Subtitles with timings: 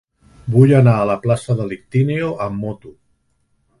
[0.53, 2.95] Vull anar a la plaça de l'Ictíneo amb moto.